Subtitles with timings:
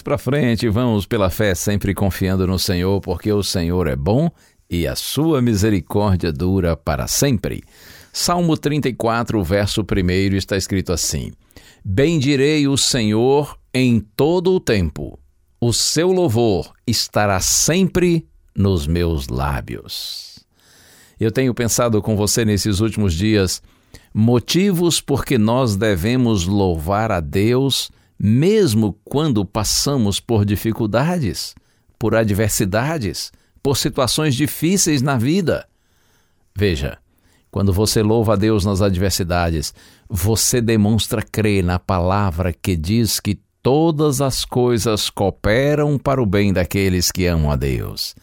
[0.00, 4.30] Vamos para frente, vamos pela fé, sempre confiando no Senhor, porque o Senhor é bom
[4.70, 7.62] e a sua misericórdia dura para sempre.
[8.10, 11.32] Salmo 34, verso 1 está escrito assim:
[11.84, 15.18] Bendirei o Senhor em todo o tempo,
[15.60, 20.38] o seu louvor estará sempre nos meus lábios.
[21.20, 23.62] Eu tenho pensado com você nesses últimos dias
[24.14, 27.90] motivos por que nós devemos louvar a Deus
[28.22, 31.54] mesmo quando passamos por dificuldades,
[31.98, 35.66] por adversidades, por situações difíceis na vida.
[36.54, 36.98] Veja,
[37.50, 39.72] quando você louva a Deus nas adversidades,
[40.06, 46.52] você demonstra crer na palavra que diz que todas as coisas cooperam para o bem
[46.52, 48.14] daqueles que amam a Deus,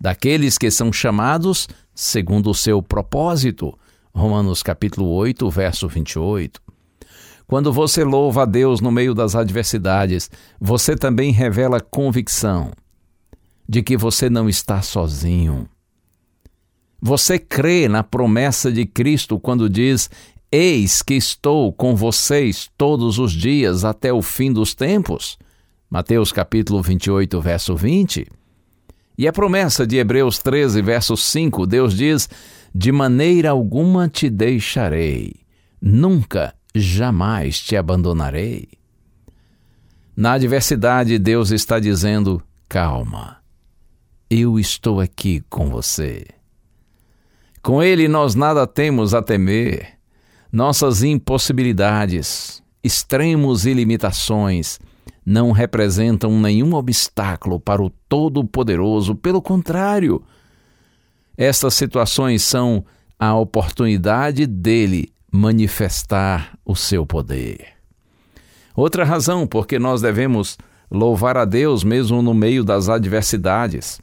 [0.00, 3.76] daqueles que são chamados segundo o seu propósito.
[4.14, 6.69] Romanos capítulo 8, verso 28.
[7.50, 10.30] Quando você louva a Deus no meio das adversidades,
[10.60, 12.70] você também revela convicção
[13.68, 15.68] de que você não está sozinho.
[17.02, 20.08] Você crê na promessa de Cristo quando diz:
[20.52, 25.36] Eis que estou com vocês todos os dias até o fim dos tempos?
[25.90, 28.28] Mateus capítulo 28, verso 20.
[29.18, 32.28] E a promessa de Hebreus 13, verso 5, Deus diz:
[32.72, 35.34] De maneira alguma te deixarei,
[35.82, 38.68] nunca, jamais te abandonarei.
[40.16, 43.38] Na adversidade, Deus está dizendo: calma,
[44.28, 46.26] eu estou aqui com você.
[47.62, 49.98] Com Ele nós nada temos a temer.
[50.52, 54.78] Nossas impossibilidades, extremos e limitações
[55.24, 60.22] não representam nenhum obstáculo para o Todo-Poderoso, pelo contrário,
[61.36, 62.84] estas situações são
[63.18, 67.66] a oportunidade dele manifestar o seu poder.
[68.74, 70.58] Outra razão por que nós devemos
[70.90, 74.00] louvar a Deus mesmo no meio das adversidades.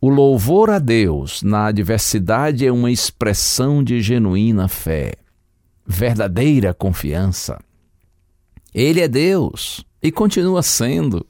[0.00, 5.14] O louvor a Deus na adversidade é uma expressão de genuína fé,
[5.86, 7.58] verdadeira confiança.
[8.72, 11.26] Ele é Deus e continua sendo.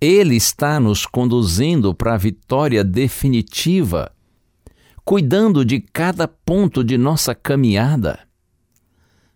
[0.00, 4.12] Ele está nos conduzindo para a vitória definitiva,
[5.04, 8.20] cuidando de cada ponto de nossa caminhada.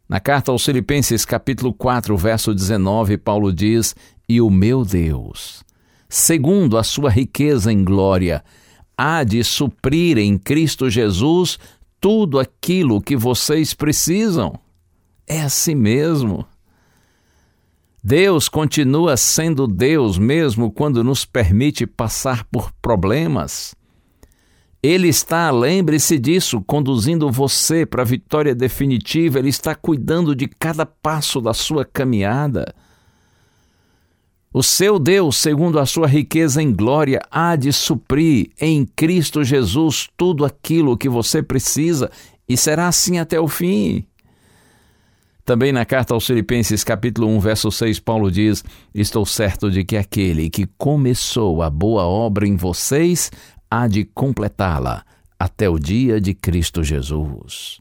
[0.08, 3.94] Na carta aos Filipenses, capítulo 4, verso 19, Paulo diz:
[4.28, 5.64] E o meu Deus,
[6.08, 8.44] segundo a sua riqueza em glória,
[8.96, 11.58] há de suprir em Cristo Jesus
[12.00, 14.58] tudo aquilo que vocês precisam.
[15.26, 16.46] É assim mesmo.
[18.02, 23.74] Deus continua sendo Deus mesmo quando nos permite passar por problemas.
[24.86, 30.86] Ele está, lembre-se disso, conduzindo você para a vitória definitiva, Ele está cuidando de cada
[30.86, 32.72] passo da sua caminhada.
[34.54, 40.08] O seu Deus, segundo a sua riqueza em glória, há de suprir em Cristo Jesus
[40.16, 42.08] tudo aquilo que você precisa
[42.48, 44.06] e será assim até o fim.
[45.44, 49.96] Também na carta aos Filipenses, capítulo 1, verso 6, Paulo diz: Estou certo de que
[49.96, 53.30] aquele que começou a boa obra em vocês
[53.70, 55.04] há de completá-la
[55.38, 57.80] até o dia de Cristo Jesus.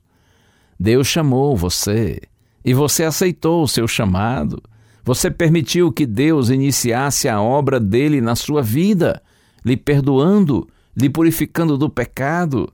[0.79, 2.21] Deus chamou você
[2.63, 4.61] e você aceitou o seu chamado.
[5.03, 9.21] Você permitiu que Deus iniciasse a obra dele na sua vida,
[9.63, 10.67] lhe perdoando,
[10.97, 12.73] lhe purificando do pecado,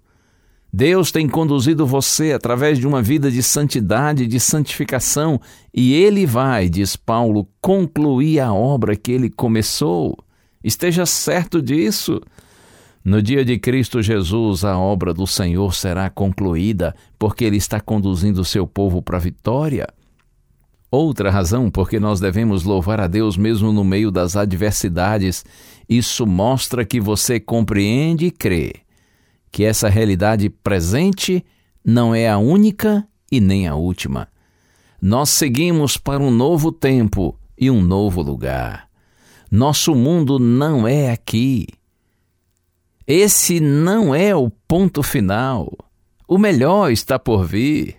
[0.74, 5.40] Deus tem conduzido você através de uma vida de santidade, de santificação,
[5.74, 10.18] e Ele vai, diz Paulo, concluir a obra que Ele começou.
[10.64, 12.22] Esteja certo disso.
[13.04, 18.46] No dia de Cristo Jesus, a obra do Senhor será concluída, porque Ele está conduzindo
[18.46, 19.88] seu povo para a vitória.
[20.92, 25.44] Outra razão porque nós devemos louvar a Deus mesmo no meio das adversidades,
[25.90, 28.74] isso mostra que você compreende e crê
[29.52, 31.44] que essa realidade presente
[31.84, 34.28] não é a única e nem a última.
[35.02, 38.88] Nós seguimos para um novo tempo e um novo lugar.
[39.50, 41.68] Nosso mundo não é aqui.
[43.08, 45.72] Esse não é o ponto final.
[46.28, 47.98] O melhor está por vir.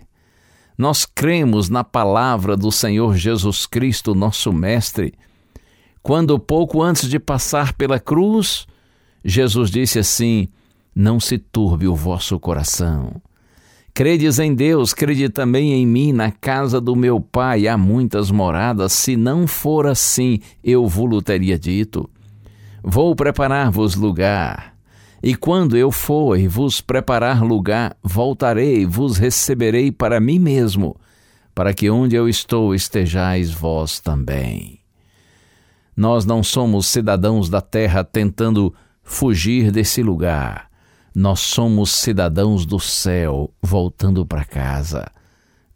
[0.77, 5.13] Nós cremos na palavra do Senhor Jesus Cristo, nosso Mestre.
[6.01, 8.65] Quando, pouco antes de passar pela cruz,
[9.23, 10.49] Jesus disse assim:
[10.95, 13.21] não se turbe o vosso coração.
[13.93, 18.91] Credes em Deus, crede também em mim, na casa do meu pai há muitas moradas,
[18.91, 22.09] se não for assim, eu vos teria dito.
[22.83, 24.72] Vou preparar-vos lugar.
[25.23, 30.97] E quando eu for e vos preparar lugar, voltarei e vos receberei para mim mesmo,
[31.55, 34.81] para que onde eu estou estejais vós também.
[35.95, 40.69] Nós não somos cidadãos da terra tentando fugir desse lugar.
[41.15, 45.09] Nós somos cidadãos do céu voltando para casa.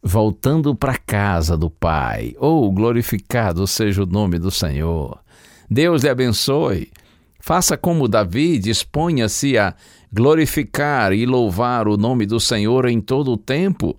[0.04, 2.36] Voltando para casa do Pai.
[2.38, 5.18] Oh, glorificado seja o nome do Senhor.
[5.70, 6.92] Deus lhe abençoe.
[7.48, 9.74] Faça como Davi, disponha-se a
[10.12, 13.96] glorificar e louvar o nome do Senhor em todo o tempo.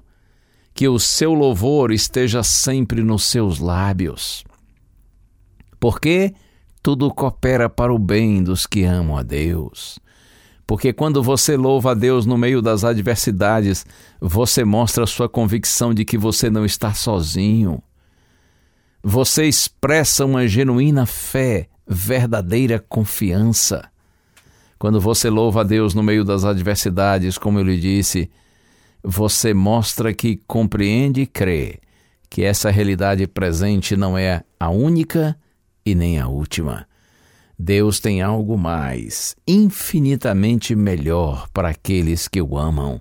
[0.75, 4.45] Que o seu louvor esteja sempre nos seus lábios.
[5.81, 6.35] Porque
[6.83, 9.99] tudo coopera para o bem dos que amam a Deus.
[10.67, 13.87] Porque quando você louva a Deus no meio das adversidades,
[14.21, 17.83] você mostra sua convicção de que você não está sozinho.
[19.03, 23.89] Você expressa uma genuína fé, verdadeira confiança.
[24.79, 28.31] Quando você louva a Deus no meio das adversidades, como eu lhe disse,
[29.03, 31.81] você mostra que compreende e crê
[32.31, 35.37] que essa realidade presente não é a única
[35.85, 36.87] e nem a última.
[37.59, 43.01] Deus tem algo mais, infinitamente melhor para aqueles que o amam,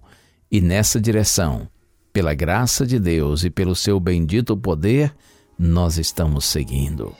[0.50, 1.68] e nessa direção,
[2.12, 5.14] pela graça de Deus e pelo seu bendito poder,
[5.60, 7.14] nós estamos seguindo.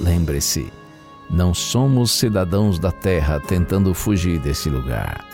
[0.00, 0.70] Lembre-se,
[1.30, 5.24] não somos cidadãos da terra tentando fugir desse lugar.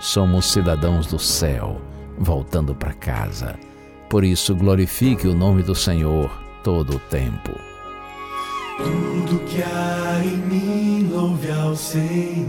[0.00, 1.80] Somos cidadãos do céu,
[2.18, 3.58] voltando para casa.
[4.08, 6.30] Por isso, glorifique o nome do Senhor
[6.62, 7.52] todo o tempo.
[8.76, 12.48] Tudo que há em mim louve ao Senhor.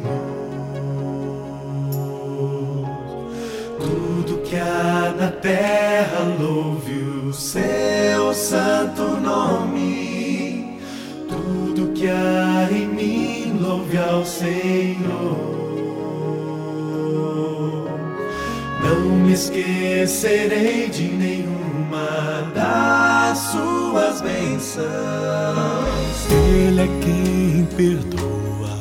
[3.80, 6.94] Tudo que há na terra louve
[7.28, 9.85] o seu santo nome.
[12.07, 15.56] Em mim louve ao Senhor.
[18.84, 24.86] Não me esquecerei de nenhuma das suas bênçãos.
[26.30, 28.78] Ele é quem perdoa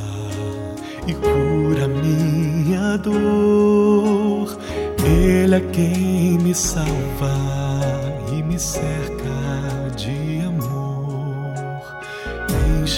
[1.07, 4.59] e cura minha dor.
[5.05, 7.35] Ele é quem me salva
[8.33, 9.34] e me cerca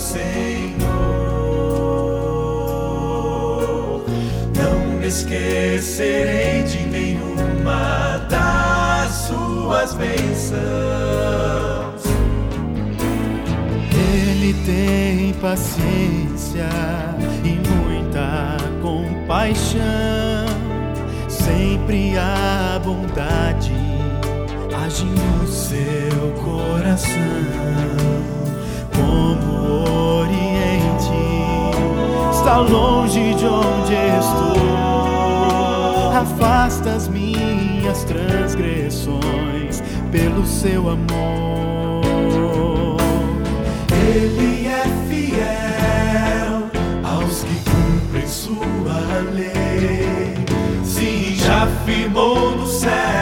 [0.00, 0.80] Senhor.
[4.56, 10.60] Não me esquecerei de nenhuma das suas bênçãos.
[13.92, 16.68] Ele tem paciência
[17.44, 19.80] e muita compaixão.
[21.28, 23.90] Sempre a bondade
[24.90, 27.10] age no seu coração,
[29.00, 31.12] como o Oriente
[32.30, 34.60] está longe de onde estou.
[36.14, 42.00] Afasta as minhas transgressões pelo seu amor.
[44.14, 46.70] Ele é fiel
[47.04, 50.34] aos que cumprem sua lei.
[50.84, 53.19] Se já firmou no céu.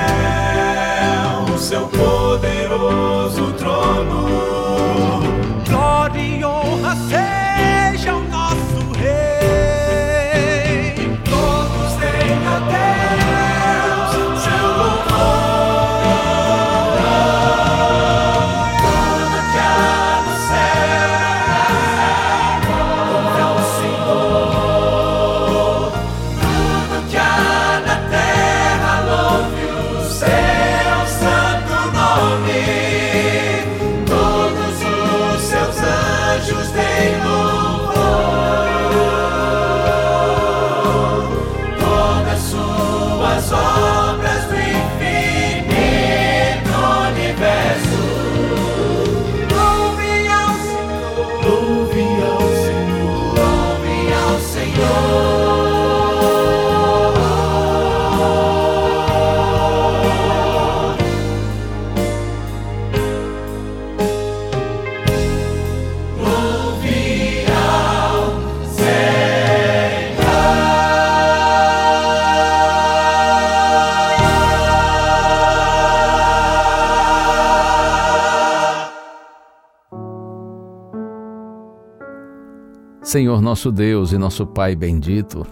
[83.09, 85.47] Senhor nosso Deus e nosso Pai bendito,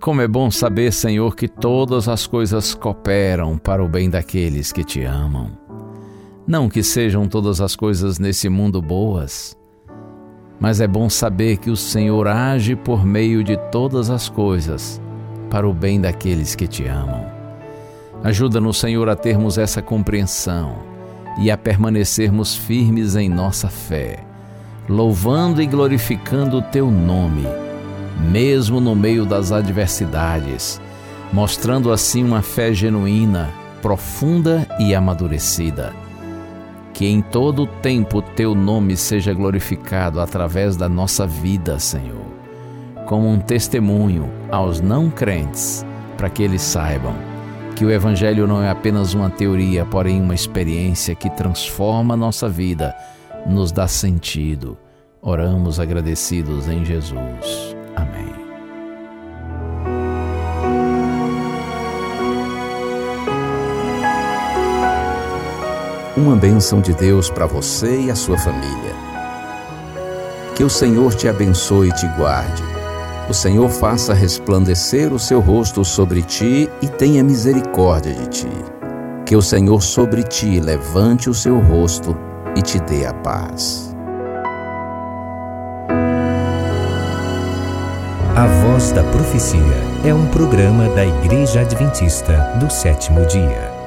[0.00, 4.82] como é bom saber, Senhor, que todas as coisas cooperam para o bem daqueles que
[4.82, 5.50] te amam.
[6.46, 9.54] Não que sejam todas as coisas nesse mundo boas,
[10.58, 14.98] mas é bom saber que o Senhor age por meio de todas as coisas
[15.50, 17.26] para o bem daqueles que te amam.
[18.24, 20.78] Ajuda-nos, Senhor, a termos essa compreensão
[21.42, 24.24] e a permanecermos firmes em nossa fé,
[24.88, 27.46] louvando e glorificando o teu nome
[28.18, 30.80] mesmo no meio das adversidades,
[31.32, 35.92] mostrando assim uma fé genuína, profunda e amadurecida.
[36.92, 42.26] Que em todo o tempo teu nome seja glorificado através da nossa vida, Senhor,
[43.06, 47.14] como um testemunho aos não crentes, para que eles saibam
[47.76, 52.48] que o Evangelho não é apenas uma teoria, porém uma experiência que transforma a nossa
[52.48, 52.92] vida,
[53.46, 54.76] nos dá sentido.
[55.20, 57.76] Oramos agradecidos em Jesus.
[57.96, 58.32] Amém.
[66.16, 68.94] Uma bênção de Deus para você e a sua família.
[70.54, 72.62] Que o Senhor te abençoe e te guarde.
[73.28, 78.48] O Senhor faça resplandecer o seu rosto sobre ti e tenha misericórdia de ti.
[79.26, 82.16] Que o Senhor sobre ti levante o seu rosto
[82.58, 83.94] e te dê a paz.
[88.34, 89.60] A Voz da Profecia
[90.04, 93.77] é um programa da Igreja Adventista do sétimo dia.